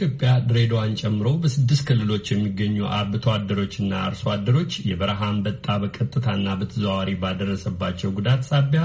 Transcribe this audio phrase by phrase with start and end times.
[0.00, 8.12] በኢትዮጵያ ድሬዳዋን ጨምሮ በስድስት ክልሎች የሚገኙ አርብቶ አደሮችና አርሶ አደሮች የበረሃ አንበጣ በቀጥታና በተዘዋዋሪ ባደረሰባቸው
[8.18, 8.82] ጉዳት ሳቢያ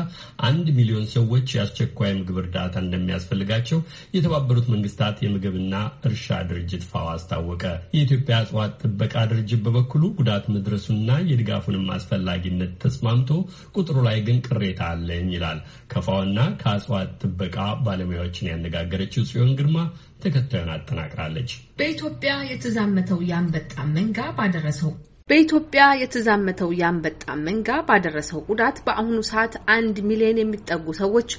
[0.47, 3.79] አንድ ሚሊዮን ሰዎች የአስቸኳይ ምግብ እርዳታ እንደሚያስፈልጋቸው
[4.17, 5.76] የተባበሩት መንግስታት የምግብና
[6.10, 7.63] እርሻ ድርጅት ፋኦ አስታወቀ።
[7.96, 10.99] የኢትዮጵያ እጽዋት ጥበቃ ድርጅት በበኩሉ ጉዳት መድረሱና
[11.31, 13.30] የድጋፉንም አስፈላጊነት ተስማምቶ
[13.75, 15.61] ቁጥሩ ላይ ግን ቅሬታ አለኝ ይላል።
[15.93, 19.77] ከፋኦና ከእጽዋት ጥበቃ ባለሙያዎችን ያነጋገረችው ጽዮን ግርማ
[20.23, 24.91] ተከታዩን አጠናቅራለች። በኢትዮጵያ የተዛመተው የአንበጣ መንጋ ባደረሰው
[25.30, 31.30] በኢትዮጵያ የተዛመተው የአንበጣ መንጋ ባደረሰው ጉዳት በአሁኑ ሰዓት አንድ ሚሊዮን የሚጠጉ ሰዎች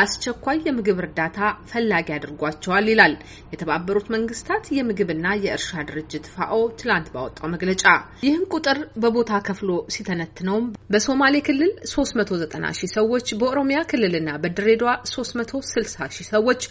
[0.00, 1.38] አስቸኳይ የምግብ እርዳታ
[1.70, 3.14] ፈላጊ አድርጓቸዋል ይላል
[3.52, 7.84] የተባበሩት መንግስታት የምግብና የእርሻ ድርጅት ፋኦ ትላንት ባወጣው መግለጫ።
[8.24, 16.28] ይህን ቁጥር በቦታ ከፍሎ ሲተነትነውም በሶማሌ ክልል 390 ሺህ ሰዎች፣ በኦሮሚያ ክልልና በድሬዳዋ 360 ሺህ
[16.32, 16.62] ሰዎች፣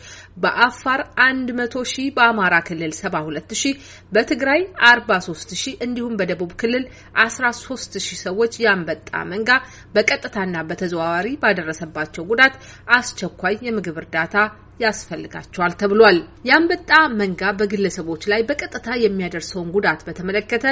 [0.44, 1.04] በአፋር
[1.54, 3.78] 100 ሺህ፣ በአማራ ክልል 72 ሺህ፣
[4.14, 6.86] በትግራይ 43 ሺህ እንዲሁም በደቡብ ክልል
[7.24, 9.00] 13 ሺህ ሰዎች የአንበጣ
[9.32, 9.50] መንጋ
[9.96, 12.56] በቀጥታና በተዘዋዋሪ ባደረሰባቸው ጉዳት
[12.98, 14.36] አስቸኳይ የምግብ እርዳታ
[14.84, 20.66] ያስፈልጋቸዋል ተብሏል። የአንበጣ መንጋ በግለሰቦች ላይ በቀጥታ የሚያደርሰውን ጉዳት በተመለከተ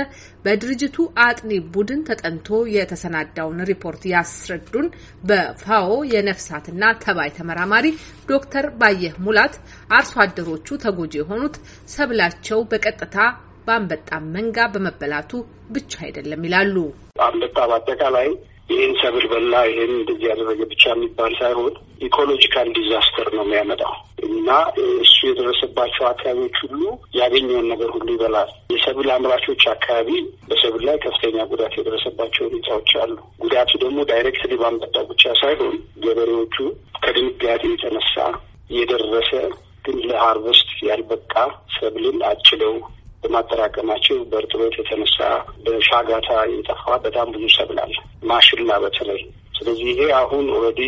[0.45, 4.88] በድርጅቱ አጥኒ ቡድን ተጠንቶ የተሰናዳውን ሪፖርት ያስረዱን
[5.30, 7.88] በፋኦ የነፍሳትና ተባይ ተመራማሪ
[8.31, 9.56] ዶክተር ባየህ ሙላት
[9.92, 11.56] አርሶ አደሮቹ ተጎጂ የሆኑት
[11.95, 13.17] ሰብላቸው በቀጥታ
[13.67, 15.31] በአንበጣ መንጋ በመበላቱ
[15.73, 16.76] ብቻ አይደለም ይላሉ።
[17.26, 18.30] አንበጣ በአጠቃላይ
[18.72, 21.73] ይህን ሰብል በላ ይህን እንደዚህ ያደረገ ብቻ የሚባል ሳይሆን
[22.06, 23.94] ecological disaster ነው የሚያመጣው
[24.28, 24.50] እና
[25.03, 26.81] እሱ የደረሰባቸው አካባቢዎች ሁሉ
[27.18, 30.09] ያገኘውን ነገር ሁሉ ይበላል። የሰብል አምራቾች አካባቢ
[30.50, 35.75] በሰብል ላይ ከፍተኛ ጉዳት የደረሰባቸው ሁኔታዎች አሉ። ጉዳቱ ደግሞ directly ባንበጣው ብቻ ሳይሆን
[36.06, 36.58] ገበሬዎቹ
[37.03, 38.16] ከድንጋጤ የተነሳ
[38.72, 39.31] የደረሰ
[39.86, 41.34] ግን ለ harvest ያልበቃ
[41.75, 42.74] ሰብልን አጭደው
[43.24, 45.18] በማጠራቀማቸው በእርጥበት የተነሳ
[45.66, 47.96] በሻጋታ የጠፋ በጣም ብዙ ሰብል አለ፣
[48.30, 49.22] ማሽላ በተለይ
[49.56, 50.80] ስለዚህ ይሄ አሁን already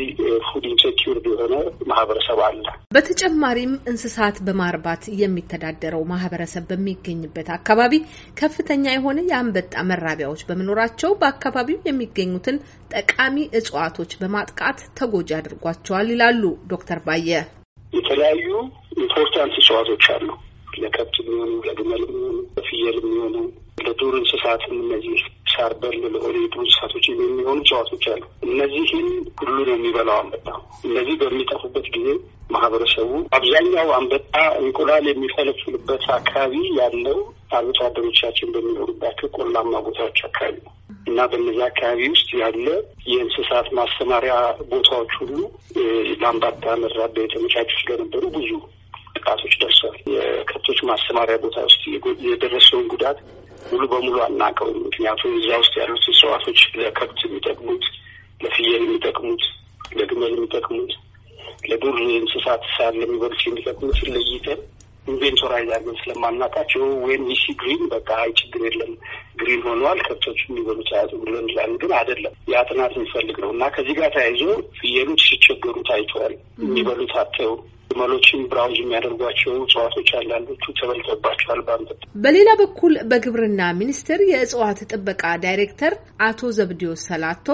[0.45, 1.55] food insecured የሆነ
[1.89, 2.63] ማህበረሰብ አለ።
[2.95, 7.93] በተጨማሪም እንስሳት በማርባት የሚተዳደረው ማህበረሰብ በሚገኝበት አካባቢ
[8.41, 12.57] ከፍተኛ የሆነ የአንበጣ መራቢያዎች በመኖራቸው በአካባቢው የሚገኙትን
[12.95, 16.41] ጠቃሚ እጽዋቶች በማጥቃት ተጎጂ አድርጓቸዋል ይላሉ
[16.73, 17.29] ዶክተር ባየ።
[17.93, 18.47] የተለያዩ
[18.99, 20.27] important እጽዋቶች አሉ
[20.77, 23.35] ለከብት የሚሆኑ ለግመል የሚሆኑ ለፍየል የሚሆኑ
[23.85, 25.19] ለዱር እንስሳትም እነዚህ
[25.83, 29.07] ሳር በል ለሆነ የዱር እንስሳቶች የሚሆኑ እጽዋቶች አሉ። እነዚህን
[29.39, 30.47] ሁሉ ነው የሚበላው አንበጣ።
[30.87, 32.07] እነዚህ በሚጠፉበት ጊዜ
[32.53, 37.19] ማህበረሰቡ አብዛኛው አንበጣ እንቁላል የሚፈለፍልበት አካባቢ ያለው
[37.53, 40.71] አርብቶ አደሮቻችን በሚኖሩባቸው ቆላማ ቦታዎች አካባቢ ነው
[41.07, 42.65] እና በነዚህ አካባቢ ውስጥ ያለ
[43.11, 44.35] የእንስሳት ማሰማሪያ
[44.71, 45.35] ቦታዎች ሁሉ
[46.21, 48.51] ለአንበጣ መራቢያ የተመቻቹ ስለነበሩ ብዙ
[49.17, 51.81] ጥቃቶች ደርሰዋል። የከብቶች ማሰማሪያ ቦታ ውስጥ
[52.27, 53.17] የደረሰውን ጉዳት
[53.69, 57.85] ሙሉ በሙሉ አናውቀውም። ምክንያቱም እዛ ውስጥ ያሉት እጽዋቶች ለከብት የሚጠቅሙት፣
[58.43, 59.43] ለፍየል የሚጠቅሙት፣
[59.91, 60.93] ለግመል የሚጠቅሙት፣
[61.69, 64.61] ለዱር እንስሳት ሳር ለሚበሉት የሚጠቅሙት ለይተን
[65.07, 68.91] inventorize አድርገን ስለማናውቃቸው ወይም ይሄ green በቃ አይ ችግር የለም
[69.39, 73.95] green ሆነዋል ከብቶች የሚበሉት አያዙ ብሎ እንላለን። ግን አይደለም። ያ ጥናት የሚፈልግ ነው እና ከዚህ
[73.99, 74.43] ጋር ተያይዞ
[74.77, 77.53] ፍየሎች ሲቸገሩ ታይተዋል። የሚበሉት አጥተው
[77.89, 85.93] ግመሎችን browse የሚያደርጓቸው እጽዋቶች አንዳንዶቹ ተበልቶባቸዋል በአንበጣ። በሌላ በኩል በግብርና ሚኒስቴር የእጽዋት ጥበቃ ዳይሬክተር
[86.27, 87.47] አቶ ዘብዲዮስ ሰላቶ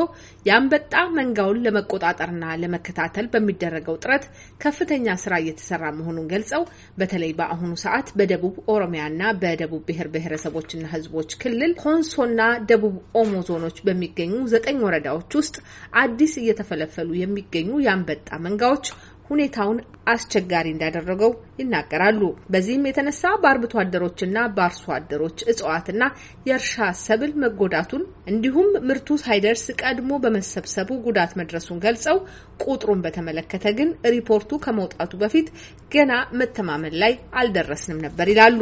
[0.45, 4.25] የአንበጣ መንጋውን ለመቆጣጠርና ለመከታተል በሚደረገው ጥረት
[4.63, 6.63] ከፍተኛ ስራ እየተሰራ መሆኑን ገልጸው
[6.99, 9.07] በተለይ በአሁኑ ሰዓት በደቡብ ኦሮሚያና
[9.41, 15.55] በደቡብ ብሔር ብሔረሰቦችና ሕዝቦች ክልል ኮንሶና ደቡብ ኦሞ ዞኖች በሚገኙ ዘጠኝ ወረዳዎች ውስጥ
[16.01, 18.87] አዲስ እየተፈለፈሉ የሚገኙ የአንበጣ መንጋዎች
[19.29, 22.21] ሁኔታውን አስቸጋሪ እንዳደረገው ይናገራሉ።
[22.53, 26.03] በዚህም የተነሳ በአርብቶ አደሮችና በአርሶ አደሮች እጽዋትና
[26.49, 32.17] የእርሻ ሰብል መጎዳቱን እንዲሁም ምርቱ ሳይደርስ ቀድሞ በመሰብሰቡ ጉዳት መድረሱን ገልጸው
[32.65, 35.47] ቁጥሩን በተመለከተ ግን ሪፖርቱ ከመውጣቱ በፊት
[35.91, 38.59] ገና መተማመን ላይ አልደረስንም ነበር ይላሉ።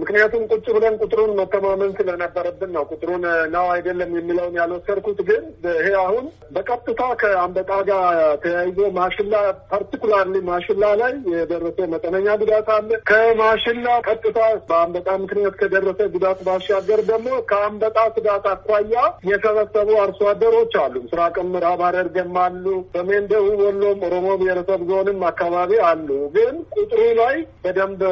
[0.00, 3.22] ምክንያቱም ቁጭ ብለን ቁጥሩን መተማመን ስለነበረብን ነው ቁጥሩን
[3.54, 5.42] ነው አይደለም የሚለውን ያልወሰድኩት። ግን
[5.76, 6.24] ይሄ አሁን
[6.54, 8.04] በቀጥታ ከአንበጣ ጋር
[8.44, 9.34] ተያይዞ ማሽላ
[9.72, 11.78] particularly ማሽላ ላይ የደረሰ
[12.14, 14.38] መጠነኛ ጉዳት አለ። ከማሽላ ቀጥታ
[14.68, 18.94] በአንበጣ ምክንያት ከደረሰ ጉዳት ባሻገር ደግሞ ከአንበጣ ስጋት አኳያ
[19.30, 22.64] የሰበሰቡ አርሶ አደሮች አሉ። ምስራቅም ምዕራብ ሐረርጌም አሉ።
[22.94, 27.34] ሰሜን ደቡብ ወሎም ኦሮሞ ብሔረሰብ ዞንም አካባቢ አሉ። ግን ቁጥሩ ላይ
[27.64, 28.02] በደንብ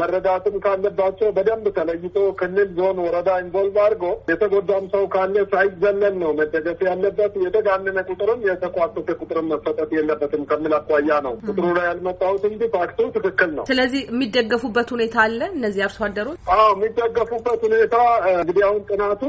[0.00, 6.82] መረዳትም ካለባቸው በደንብ ተለይቶ ክልል፣ ዞን፣ ወረዳ involve አድርጎ የተጎዳም ሰው ካለ ሳይዘለል ነው መደገፍ
[6.88, 12.91] ያለበት። የተጋነነ ቁጥርም የተቀነሰ ቁጥርም መፈጠር የለበትም ከሚል አኳያ ነው ቁጥሩ ላይ ያልመጣሁት እንጂ fact
[12.91, 17.96] ኡ ትክክል ነው። ስለዚህ የሚደገፉበት ሁኔታ አለ። እነዚህ አርሶ አደሮች አዎ የሚደገፉበት ሁኔታ
[18.34, 19.22] እንግዲህ አሁን ጥናቱ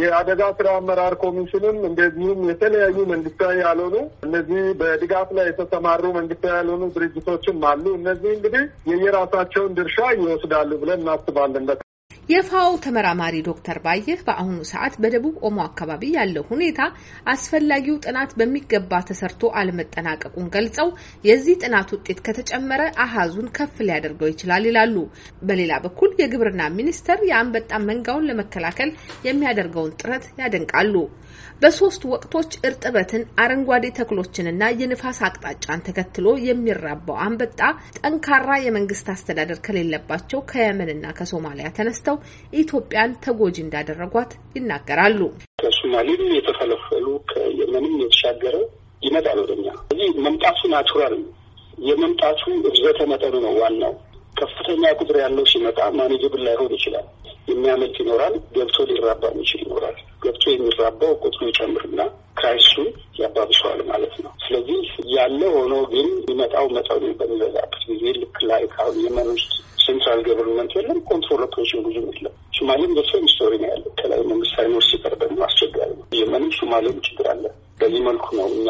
[0.00, 7.66] የአደጋ ስራ አመራር ኮሚሽንም እንደዚሁም የተለያዩ መንግስታዊ ያልሆኑ እነዚህ በድጋፍ ላይ የተሰማሩ መንግስታዊ ያልሆኑ ድርጅቶችም
[7.70, 8.62] አሉ። እነዚህ እንግዲህ
[8.92, 11.66] የየራሳቸውን ድርሻ ይወስዳሉ ብለን እናስባለን።
[12.28, 16.80] የፋኦ ተመራማሪ ዶክተር ባየህ በአሁኑ ሰዓት በደቡብ ኦሞ አካባቢ ያለው ሁኔታ
[17.32, 20.88] አስፈላጊው ጥናት በሚገባ ተሰርቶ አለመጠናቀቁን ገልጸው
[21.28, 24.96] የዚህ ጥናት ውጤት ከተጨመረ አሃዙን ከፍ ሊያደርገው ይችላል ይላሉ።
[25.42, 28.92] በሌላ በኩል የግብርና ሚኒስቴር የአንበጣ መንጋውን ለመከላከል
[29.28, 30.94] የሚያደርገውን ጥረት ያደንቃሉ።
[31.62, 37.60] በሶስት ወቅቶች እርጥበትን፣ አረንጓዴ ተክሎችንና የንፋስ አቅጣጫን ተከትሎ የሚራባው አንበጣ
[37.98, 42.15] ጠንካራ የመንግስት አስተዳደር ከሌለባቸው ከየመንና ከሶማሊያ ተነስተው
[42.60, 45.20] ኢትዮጵያን ተጎጂ እንዳደረጓት ይናገራሉ።
[45.62, 48.56] ከሶማሌም የተፈለፈሉ ከየመንም የተሻገረ
[49.02, 51.32] ይመጣል ወደኛ። እዚህ መምጣቱ natural ነው።
[51.86, 53.94] የመምጣቱ ብዛት መጠኑ ነው ዋናው።
[54.36, 57.06] ከፍተኛ ቁጥር ያለው ሲመጣ manageable ላይሆን ይችላል።
[57.50, 62.00] የሚያመልጥ ይኖራል። ገብቶ ሊራባ የሚችል ይኖራል። ገብቶ የሚራባው ቁጥሩ ይጨምርና
[62.38, 62.88] crisis ኡን
[63.20, 64.80] ያባብሰዋል ማለት ነው። ስለዚህ
[65.14, 69.52] ያለ ሆኖ ግን የሚመጣው መጠኑ በሚበዛበት ጊዜ ልክ ላይ ካሁን የመን ውስጥ
[69.84, 70.98] central government የለም፣
[71.56, 75.90] ኦፕሬሽን ብዙ የለም። ሶማሌም በ same story ነው ያለው። ከላይ መንግስት ሳይኖር ሲቀር ደግሞ አስቸጋሪ
[75.92, 77.44] ነው። የመንም ሶማሌም ችግር አለ።
[77.80, 78.68] በዚህ መልኩ ነው እኛ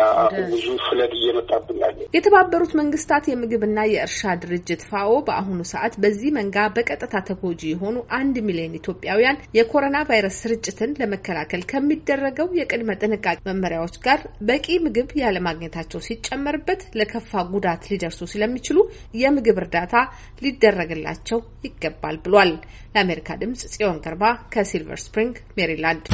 [0.52, 1.75] ብዙ ፍለድ እየመጣብን
[2.14, 8.76] የተባበሩት መንግስታት የምግብና የእርሻ ድርጅት ፋኦ በአሁኑ ሰዓት በዚህ መንጋ በቀጥታ ተጎጂ የሆኑ አንድ ሚሊዮን
[8.80, 14.20] ኢትዮጵያውያን የኮሮና ቫይረስ ስርጭትን ለመከላከል ከሚደረገው የቅድመ ጥንቃቄ መመሪያዎች ጋር
[14.50, 18.78] በቂ ምግብ ያለማግኘታቸው ሲጨመርበት ለከፋ ጉዳት ሊደርሱ ስለሚችሉ
[19.22, 19.94] የምግብ እርዳታ
[20.42, 22.52] ሊደረግላቸው ይገባል ብሏል።
[22.94, 26.04] ለአሜሪካ ድምጽ ጽዮን ገርባ ከሲልቨር ስፕሪንግ ሜሪላንድ